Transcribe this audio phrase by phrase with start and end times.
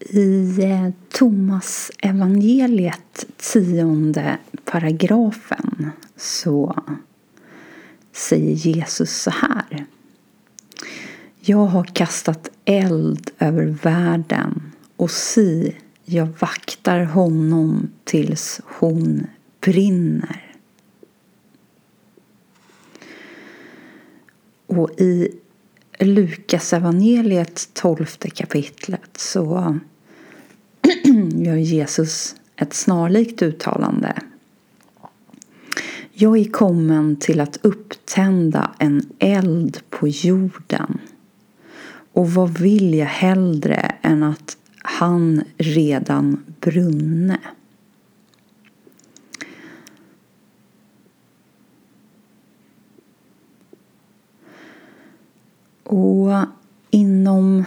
[0.00, 6.82] I eh, Thomas evangeliet tionde paragrafen så
[8.12, 9.86] säger Jesus så här.
[11.40, 19.26] Jag har kastat eld över världen och si, jag vaktar honom tills hon
[19.60, 20.56] brinner.
[24.66, 25.32] Och i
[25.98, 29.78] Lukas evangeliet tolfte kapitlet så
[31.34, 34.14] gör Jesus ett snarlikt uttalande.
[36.12, 40.98] Jag är kommen till att upptända en eld på jorden.
[42.12, 47.38] Och vad vill jag hellre än att han redan brunne?
[55.86, 56.46] Och
[56.90, 57.64] inom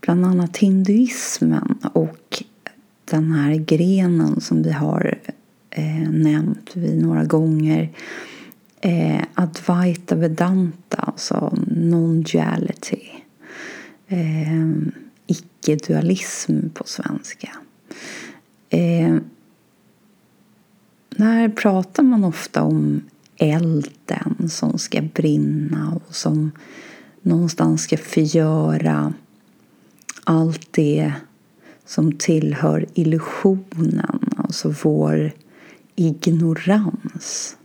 [0.00, 2.42] bland annat hinduismen och
[3.04, 5.18] den här grenen som vi har
[5.70, 7.90] eh, nämnt vid några gånger
[8.80, 13.08] eh, Advaita Vedanta, alltså non-duality.
[14.08, 14.68] Eh,
[15.26, 17.48] Icke-dualism på svenska.
[18.70, 19.16] Eh,
[21.10, 23.02] där pratar man ofta om
[23.38, 26.50] elden som ska brinna och som
[27.22, 29.12] någonstans ska förgöra
[30.24, 31.12] allt det
[31.84, 35.32] som tillhör illusionen, alltså vår
[35.96, 37.56] ignorans.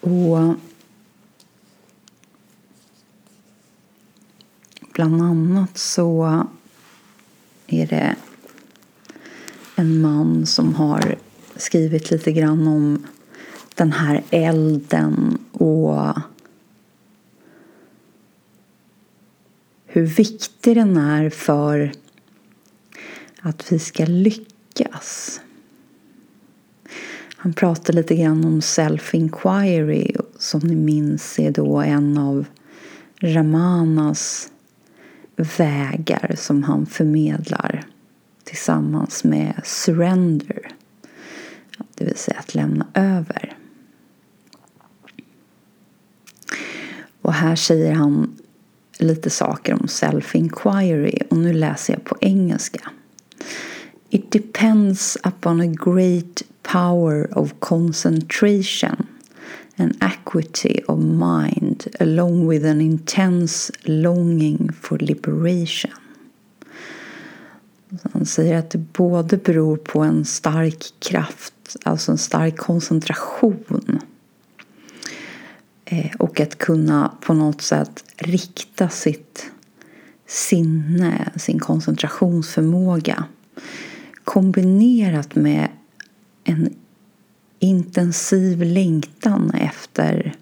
[0.00, 0.54] Och
[4.92, 6.46] bland annat så
[7.66, 8.16] är det
[9.78, 11.16] en man som har
[11.56, 13.06] skrivit lite grann om
[13.74, 16.18] den här elden och
[19.86, 21.92] hur viktig den är för
[23.40, 25.40] att vi ska lyckas.
[27.36, 32.44] Han pratar lite grann om self-inquiry som ni minns är då en av
[33.20, 34.50] Ramanas
[35.36, 37.84] vägar som han förmedlar
[38.48, 40.70] tillsammans med surrender.
[41.94, 43.56] Det vill säga att lämna över.
[47.22, 48.36] Och här säger han
[48.98, 52.90] lite saker om self-inquiry och nu läser jag på engelska.
[54.10, 59.06] It depends upon a great power of concentration
[59.76, 65.92] and acuity of mind along with an intense longing for liberation.
[68.12, 74.00] Han säger att det både beror på en stark kraft, alltså en stark koncentration
[75.84, 79.50] eh, och att kunna på något sätt rikta sitt
[80.26, 83.24] sinne, sin koncentrationsförmåga
[84.24, 85.68] kombinerat med
[86.44, 86.74] en
[87.58, 90.34] intensiv längtan efter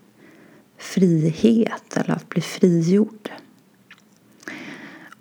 [0.78, 3.30] frihet eller att bli frigjord.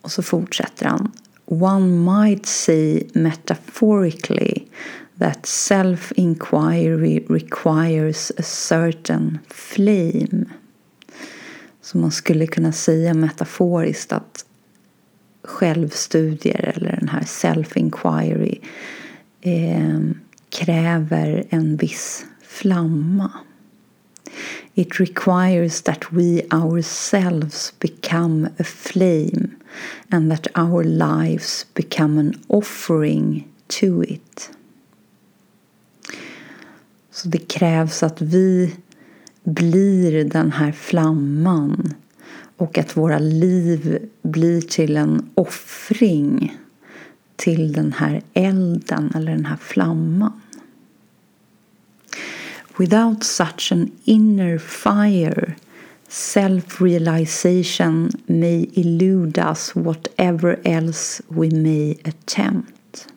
[0.02, 1.12] Och så fortsätter han.
[1.48, 4.68] One might say metaphorically
[5.20, 10.46] that self-inquiry requires a certain flame.
[11.82, 14.46] Så man skulle kunna säga metaforiskt att
[15.44, 18.60] självstudier eller den här self-inquiry
[19.42, 20.00] eh,
[20.50, 23.32] kräver en viss flamma.
[24.74, 29.55] It requires that we ourselves become a flame
[30.10, 34.52] and that our lives become an offering to it.
[37.12, 38.76] Så det krävs att vi
[39.44, 41.94] blir den här flamman
[42.58, 46.58] och att våra liv blir till en offring
[47.36, 50.42] till den här elden eller den här flamman.
[52.78, 55.56] Without such an inner fire
[56.16, 63.08] self-realization may elude us whatever else we may attempt.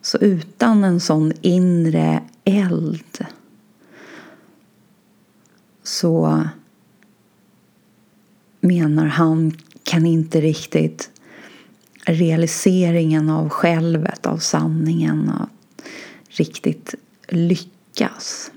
[0.00, 3.26] Så utan en sån inre eld
[5.82, 6.44] så
[8.60, 9.52] menar han
[9.82, 11.10] kan inte riktigt
[12.04, 15.50] realiseringen av självet, av sanningen, att
[16.28, 16.94] riktigt
[17.28, 18.50] lyckas.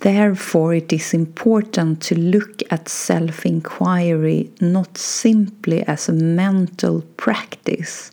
[0.00, 8.10] Therefore, it is important to look at self inquiry not simply as a mental practice,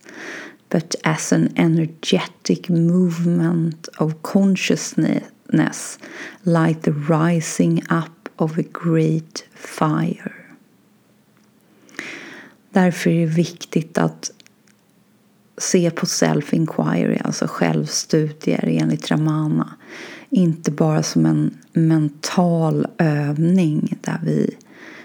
[0.69, 5.97] but as an energetic movement of consciousness
[6.45, 10.33] like the rising up of a great fire.
[12.71, 14.31] Därför är det viktigt att
[15.57, 19.76] se på self-inquiry, alltså självstudier enligt Ramana,
[20.29, 24.57] inte bara som en mental övning där vi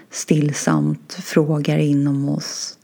[0.09, 2.77] stillsamt frågar inom oss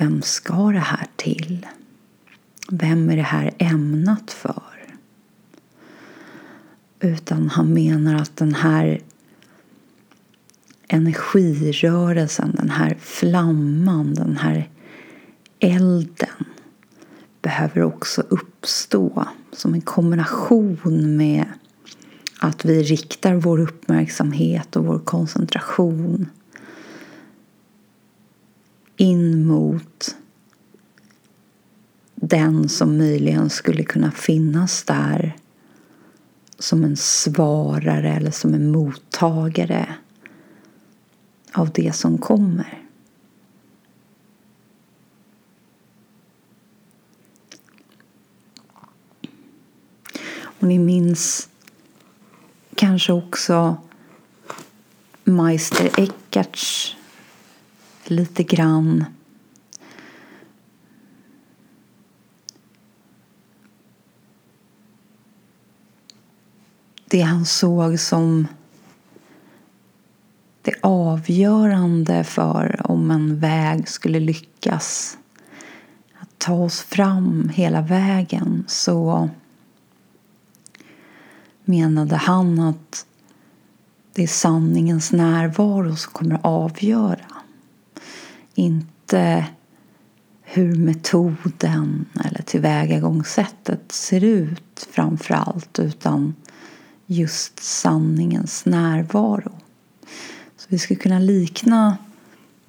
[0.00, 1.66] vem ska det här till?
[2.70, 4.62] Vem är det här ämnat för?
[7.00, 9.00] Utan han menar att den här
[10.88, 14.68] energirörelsen, den här flamman, den här
[15.58, 16.44] elden
[17.42, 21.44] behöver också uppstå som en kombination med
[22.40, 26.28] att vi riktar vår uppmärksamhet och vår koncentration
[28.96, 30.16] in mot
[32.14, 35.36] den som möjligen skulle kunna finnas där
[36.58, 39.94] som en svarare eller som en mottagare
[41.52, 42.79] av det som kommer.
[50.60, 51.48] Och ni minns
[52.74, 53.76] kanske också
[55.24, 56.96] Meister Eckerts
[58.04, 59.04] lite grann.
[67.04, 68.46] Det han såg som
[70.62, 75.18] det avgörande för om en väg skulle lyckas.
[76.18, 78.64] Att ta oss fram hela vägen.
[78.68, 79.28] Så
[81.70, 83.06] menade han att
[84.12, 87.26] det är sanningens närvaro som kommer att avgöra.
[88.54, 89.46] Inte
[90.42, 96.34] hur metoden eller tillvägagångssättet ser ut framför allt utan
[97.06, 99.52] just sanningens närvaro.
[100.56, 101.96] Så vi skulle kunna likna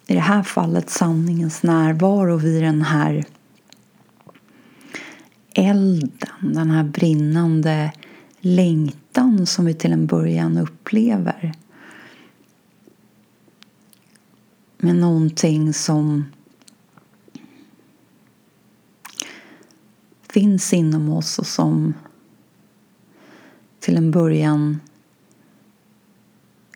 [0.07, 3.25] i det här fallet sanningens närvaro vid den här
[5.53, 6.09] elden,
[6.53, 7.91] den här brinnande
[8.41, 11.53] längtan som vi till en början upplever.
[14.77, 16.25] Med någonting som
[20.33, 21.93] finns inom oss och som
[23.79, 24.79] till en början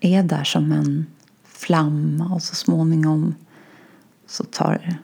[0.02, 1.06] är där som en
[1.44, 3.36] flamma och så småningom
[4.28, 4.98] så tar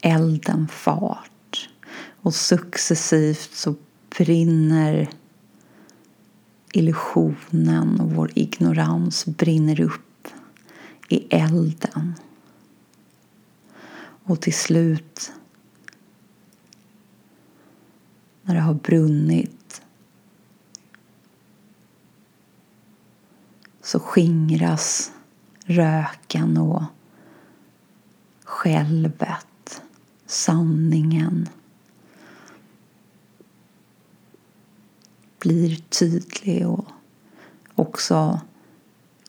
[0.00, 1.68] elden fart
[2.22, 3.74] och successivt så
[4.18, 5.08] brinner
[6.76, 10.28] illusionen och vår ignorans brinner upp
[11.08, 12.14] i elden.
[14.24, 15.32] Och till slut,
[18.42, 19.82] när det har brunnit
[23.82, 25.12] så skingras
[25.64, 26.82] röken och
[28.44, 29.82] självet,
[30.26, 31.48] sanningen
[35.46, 36.84] blir tydlig och
[37.74, 38.40] också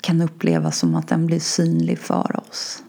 [0.01, 2.83] kan upplevas som att den blir synlig för oss.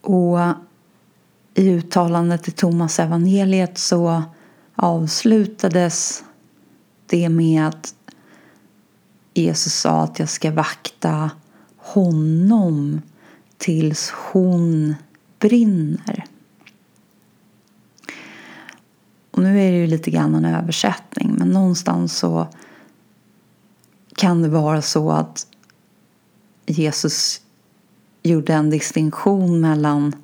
[0.00, 0.38] Och
[1.54, 4.22] i uttalandet i Thomas evangeliet så
[4.74, 6.24] avslutades
[7.06, 7.94] det med att
[9.34, 11.30] Jesus sa att jag ska vakta
[11.76, 13.00] honom
[13.64, 14.94] tills hon
[15.38, 16.24] brinner.
[19.30, 22.48] Och nu är det ju lite grann en översättning men någonstans så
[24.16, 25.46] kan det vara så att
[26.66, 27.40] Jesus
[28.22, 30.16] gjorde en distinktion mellan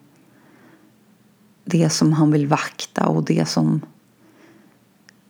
[1.65, 3.81] det som han vill vakta och det som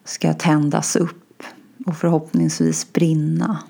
[0.05, 1.43] ska tändas upp
[1.87, 3.63] och förhoppningsvis brinna.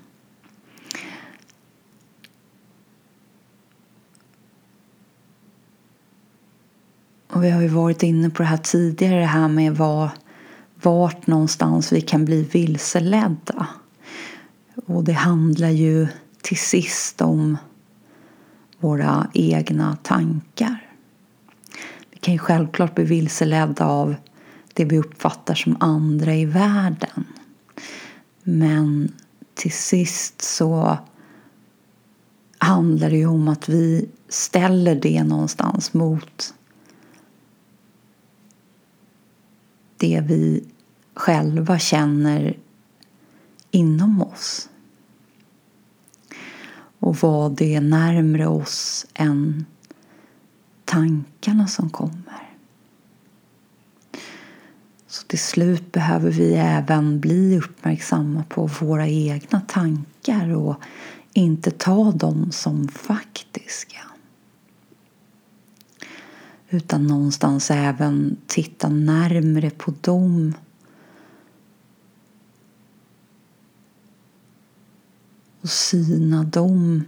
[7.41, 10.09] Och vi har ju varit inne på det här tidigare, det här med var,
[10.81, 13.67] vart någonstans vi kan bli vilseledda.
[14.85, 16.07] Och det handlar ju
[16.41, 17.57] till sist om
[18.79, 20.89] våra egna tankar.
[22.11, 24.15] Vi kan ju självklart bli vilseledda av
[24.73, 27.25] det vi uppfattar som andra i världen.
[28.43, 29.11] Men
[29.53, 30.97] till sist så
[32.57, 36.53] handlar det ju om att vi ställer det någonstans mot
[40.01, 40.63] det vi
[41.13, 42.57] själva känner
[43.71, 44.69] inom oss.
[46.99, 49.65] Och vad det är närmre oss än
[50.85, 52.57] tankarna som kommer.
[55.07, 60.75] Så till slut behöver vi även bli uppmärksamma på våra egna tankar och
[61.33, 64.10] inte ta dem som faktiska.
[66.73, 70.53] Utan någonstans även titta närmre på dem
[75.61, 77.03] och syna dem.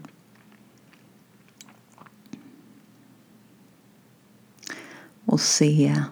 [5.25, 6.03] Och se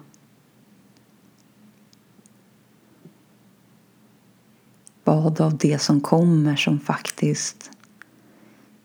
[5.04, 7.70] vad av det som kommer som faktiskt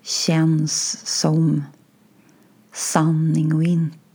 [0.02, 1.64] känns som
[2.74, 4.07] sanning och inte.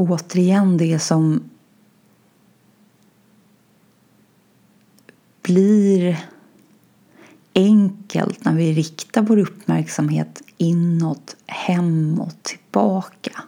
[0.00, 1.50] Återigen det som
[5.42, 6.24] blir
[7.54, 13.42] enkelt när vi riktar vår uppmärksamhet inåt, hemåt, tillbaka.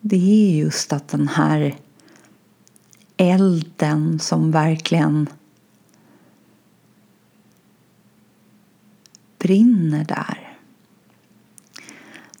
[0.00, 1.76] Det är just att den här
[3.16, 5.28] elden som verkligen
[9.38, 10.58] brinner där.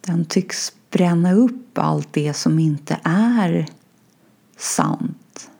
[0.00, 3.66] Den tycks bränna upp allt det som inte är
[4.56, 5.50] sant.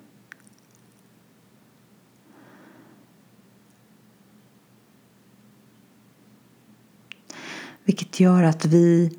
[7.85, 9.19] Vilket gör att vi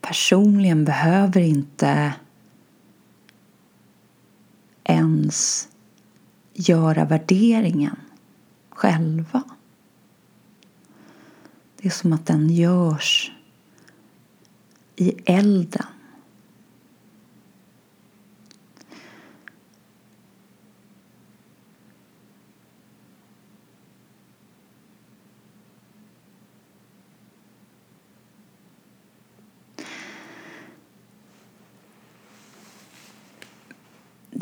[0.00, 2.14] personligen behöver inte
[4.84, 5.68] ens
[6.52, 7.96] göra värderingen
[8.70, 9.42] själva.
[11.76, 13.33] Det är som att den görs
[14.96, 15.86] i elden.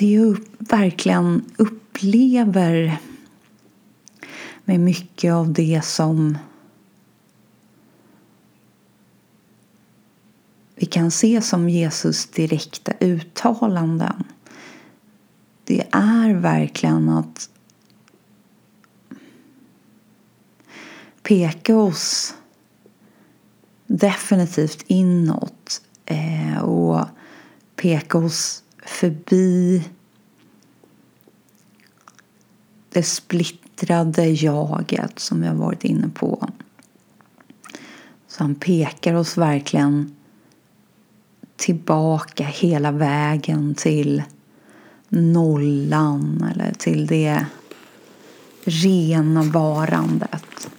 [0.02, 2.98] det jag verkligen upplever
[4.64, 6.38] med mycket av det som
[11.02, 14.24] kan se som Jesus direkta uttalanden.
[15.64, 17.50] Det är verkligen att
[21.22, 22.34] peka oss
[23.86, 27.06] definitivt inåt eh, och
[27.76, 29.84] peka oss förbi
[32.88, 36.48] det splittrade jaget som vi har varit inne på.
[38.26, 40.16] Så han pekar oss verkligen
[41.62, 44.22] tillbaka hela vägen till
[45.08, 47.46] nollan eller till det
[48.64, 50.70] rena varandet.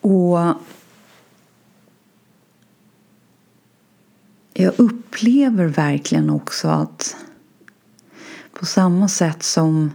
[0.00, 0.38] Och
[4.52, 7.16] jag upplever verkligen också att
[8.52, 9.90] på samma sätt som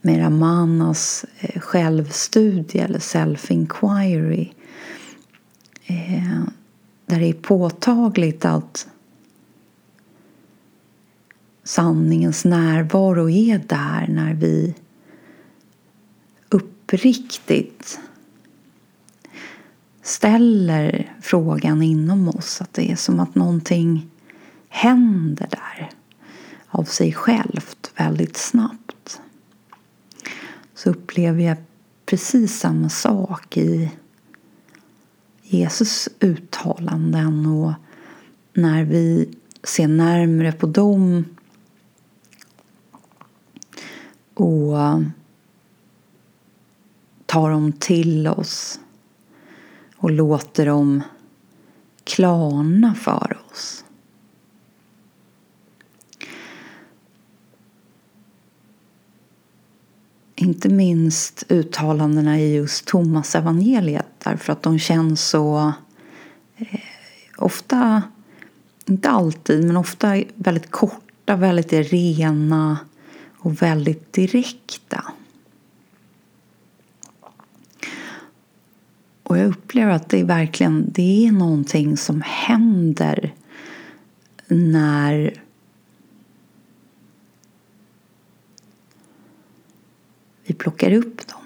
[0.00, 4.52] med Ramanas eh, självstudie eller self-inquiry
[5.90, 6.42] eh,
[7.06, 8.88] där det är påtagligt att
[11.64, 14.74] sanningens närvaro är där när vi
[16.48, 18.00] uppriktigt
[20.02, 22.60] ställer frågan inom oss.
[22.60, 24.10] Att det är som att någonting
[24.68, 25.90] händer där
[26.68, 29.20] av sig självt väldigt snabbt.
[30.74, 31.56] Så upplever jag
[32.06, 33.90] precis samma sak i
[35.52, 37.72] Jesus uttalanden och
[38.52, 41.24] när vi ser närmre på dem
[44.34, 44.76] och
[47.26, 48.80] tar dem till oss
[49.96, 51.02] och låter dem
[52.04, 53.84] klarna för oss.
[60.40, 65.72] Inte minst uttalandena i just Thomas evangeliet därför att de känns så
[66.56, 66.80] eh,
[67.36, 68.02] ofta,
[68.86, 72.78] inte alltid, men ofta väldigt korta, väldigt rena
[73.38, 75.04] och väldigt direkta.
[79.22, 83.34] Och jag upplever att det är verkligen det är någonting som händer
[84.48, 85.42] när
[90.50, 91.42] vi plockar upp dem.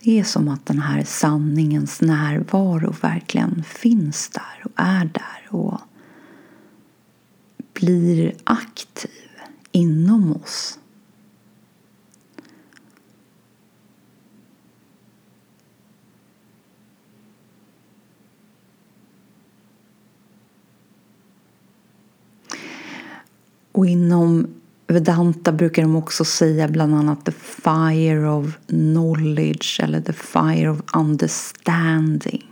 [0.00, 5.80] Det är som att den här sanningens närvaro verkligen finns där och är där och
[7.72, 9.10] blir aktiv
[9.72, 10.78] inom oss.
[23.72, 24.61] Och inom
[24.92, 30.80] Vedanta brukar de också säga bland annat the fire of knowledge eller the fire of
[30.94, 32.46] understanding.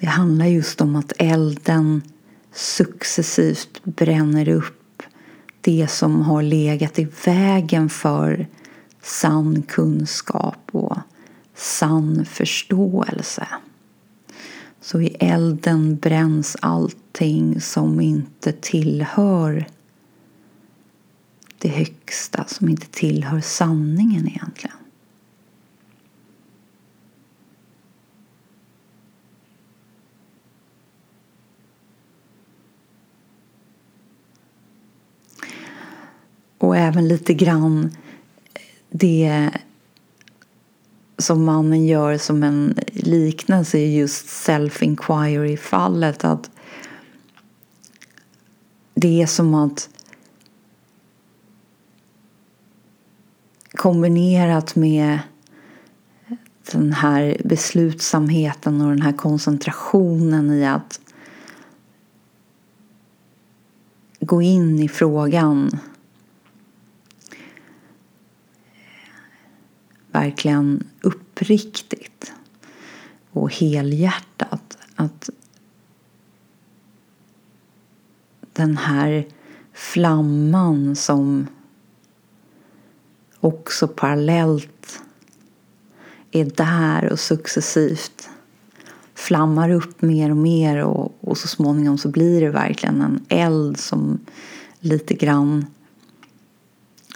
[0.00, 2.02] Det handlar just om att elden
[2.52, 5.02] successivt bränner upp
[5.60, 8.46] det som har legat i vägen för
[9.02, 10.98] sann kunskap och
[11.54, 13.46] sann förståelse.
[14.80, 19.66] Så i elden bränns allting som inte tillhör
[21.58, 24.76] det högsta, som inte tillhör sanningen egentligen.
[36.58, 37.96] Och även lite grann
[38.90, 39.50] det
[41.18, 46.24] som mannen gör som en liknelse i just self-inquiry-fallet.
[46.24, 46.50] Att
[48.94, 49.88] det är som att
[53.78, 55.18] kombinerat med
[56.72, 61.00] den här beslutsamheten och den här koncentrationen i att
[64.20, 65.78] gå in i frågan
[70.12, 72.32] verkligen uppriktigt
[73.30, 74.78] och helhjärtat.
[74.94, 75.30] Att
[78.52, 79.26] den här
[79.72, 81.46] flamman som
[83.48, 85.02] också parallellt
[86.30, 88.28] är där och successivt
[89.14, 93.78] flammar upp mer och mer och, och så småningom så blir det verkligen en eld
[93.78, 94.20] som
[94.80, 95.66] lite grann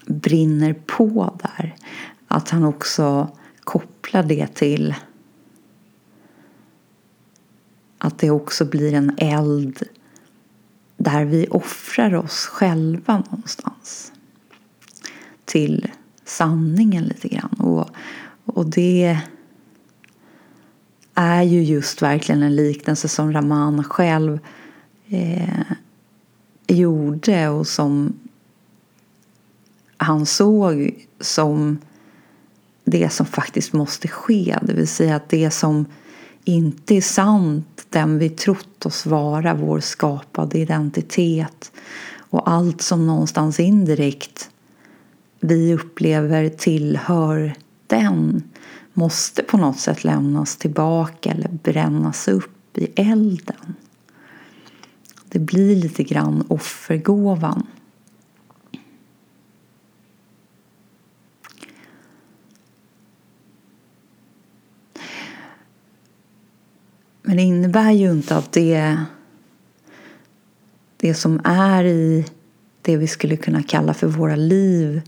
[0.07, 1.77] brinner på där.
[2.29, 3.29] Att han också
[3.65, 4.95] kopplar det till
[7.99, 9.83] att det också blir en eld
[10.97, 14.13] där vi offrar oss själva någonstans
[15.45, 15.91] till
[16.33, 17.57] sanningen lite grann.
[17.59, 17.89] Och,
[18.45, 19.19] och det
[21.15, 24.39] är ju just verkligen en liknelse som Raman själv
[25.09, 25.63] eh,
[26.67, 28.13] gjorde och som
[29.97, 31.79] han såg som
[32.85, 34.59] det som faktiskt måste ske.
[34.63, 35.87] Det vill säga att det som
[36.45, 41.73] inte är sant, den vi trott oss vara, vår skapade identitet
[42.19, 44.51] och allt som någonstans indirekt
[45.45, 47.55] vi upplever tillhör
[47.87, 48.43] den
[48.93, 53.75] måste på något sätt lämnas tillbaka eller brännas upp i elden.
[55.29, 57.67] Det blir lite grann offergåvan.
[67.23, 68.97] Men det innebär ju inte att det,
[70.97, 72.27] det som är i
[72.83, 75.03] det vi skulle kunna kalla för våra liv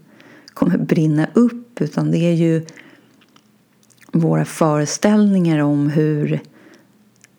[0.54, 2.66] kommer brinna upp utan det är ju
[4.12, 6.40] våra föreställningar om hur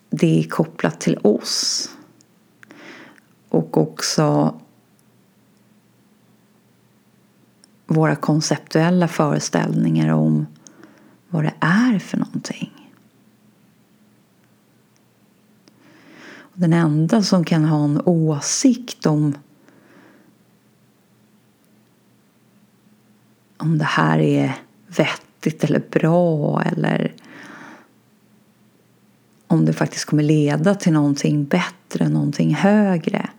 [0.10, 1.90] det är kopplat till oss.
[3.50, 4.56] Och också
[7.88, 10.46] våra konceptuella föreställningar om
[11.30, 12.92] vad det är för någonting.
[16.54, 19.34] Den enda som kan ha en åsikt om
[23.66, 24.56] om det här är
[24.88, 27.14] vettigt eller bra eller
[29.48, 33.30] om det faktiskt kommer leda till någonting bättre, någonting högre.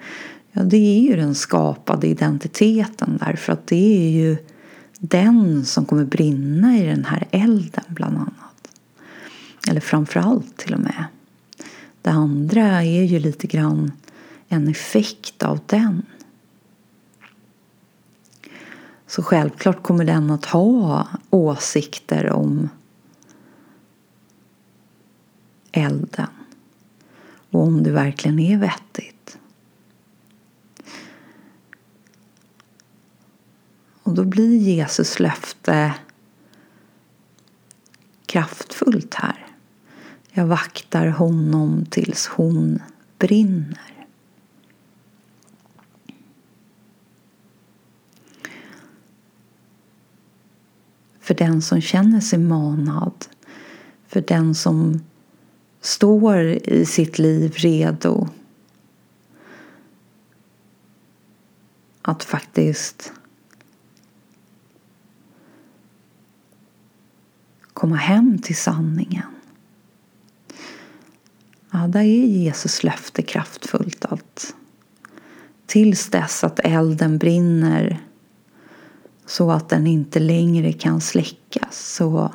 [0.53, 4.37] Ja, det är ju den skapade identiteten därför att det är ju
[4.99, 8.69] den som kommer brinna i den här elden bland annat.
[9.69, 11.05] Eller framför allt till och med.
[12.03, 13.93] Det andra är ju lite grann
[14.49, 16.03] en effekt av den.
[19.07, 22.69] Så självklart kommer den att ha åsikter om
[25.73, 26.27] elden
[27.51, 29.38] och om det verkligen är vettigt.
[34.03, 35.95] Och då blir Jesus löfte
[38.27, 39.47] kraftfullt här.
[40.31, 42.83] Jag vaktar honom tills hon
[43.19, 43.95] brinner.
[51.27, 53.27] För den som känner sig manad,
[54.09, 55.05] för den som
[55.81, 58.29] står i sitt liv redo
[62.03, 63.12] att faktiskt
[67.73, 69.35] komma hem till sanningen.
[71.71, 74.55] Ja, där är Jesus löfte kraftfullt att
[75.67, 78.06] tills dess att elden brinner
[79.27, 82.35] så att den inte längre kan släckas så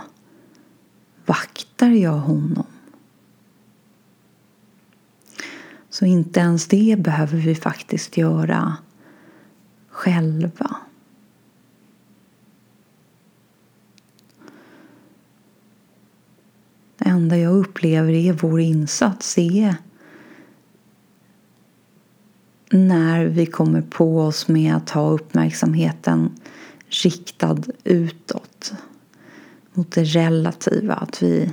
[1.25, 2.65] vaktar jag honom.
[5.89, 8.77] Så inte ens det behöver vi faktiskt göra
[9.89, 10.77] själva.
[16.97, 19.75] Det enda jag upplever är vår insats är
[22.69, 26.31] när vi kommer på oss med att ha uppmärksamheten
[26.91, 28.73] riktad utåt
[29.73, 30.93] mot det relativa.
[30.93, 31.51] Att vi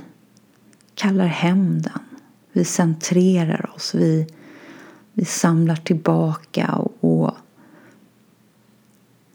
[0.95, 1.99] kallar hem den.
[2.51, 3.95] Vi centrerar oss.
[3.95, 4.27] Vi,
[5.13, 7.35] vi samlar tillbaka och, och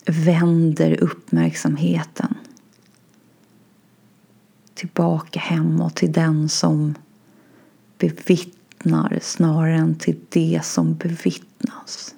[0.06, 2.34] vänder uppmärksamheten
[4.74, 6.94] tillbaka hemåt till den som
[7.98, 12.13] bevittnar snarare än till det som bevittnas.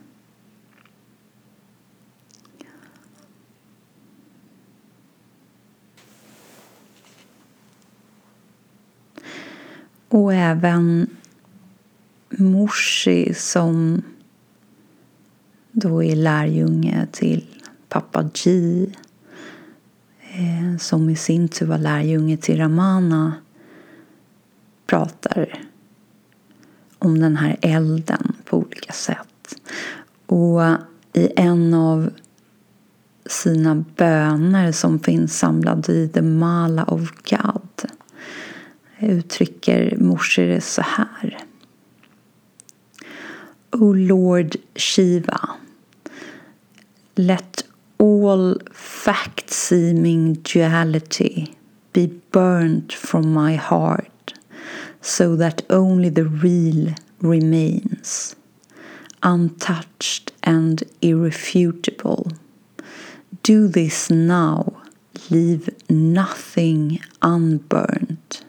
[10.17, 11.11] Och även
[12.29, 14.03] Morsi som
[15.73, 17.47] då är lärjunge till
[17.89, 18.93] pappa Ji
[20.21, 23.33] eh, som i sin tur var lärjunge till Ramana
[24.87, 25.69] pratar
[26.99, 29.61] om den här elden på olika sätt.
[30.27, 30.63] Och
[31.13, 32.11] i en av
[33.27, 37.66] sina böner som finns samlad i The Mala of God
[39.01, 41.39] uttrycker Morsi det så här.
[43.71, 45.51] O Lord Shiva
[47.15, 47.65] Let
[47.99, 51.47] all fact seeming duality
[51.93, 54.35] be burnt from my heart
[55.01, 58.37] so that only the real remains,
[59.23, 62.31] untouched and irrefutable.
[63.43, 64.83] Do this now,
[65.31, 68.46] leave nothing unburnt.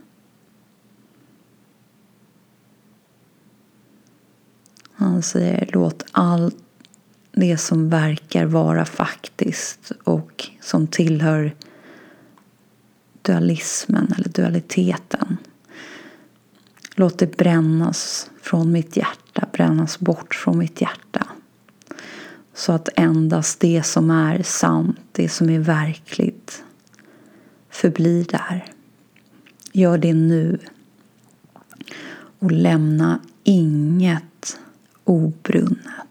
[5.08, 6.56] Han säger låt allt
[7.32, 11.56] det som verkar vara faktiskt och som tillhör
[13.22, 15.38] dualismen eller dualiteten.
[16.96, 21.28] Låt det brännas från mitt hjärta, brännas bort från mitt hjärta.
[22.54, 26.64] Så att endast det som är sant, det som är verkligt
[27.70, 28.66] förblir där.
[29.72, 30.60] Gör det nu.
[32.40, 34.24] Och lämna inget
[35.08, 36.07] obrunna.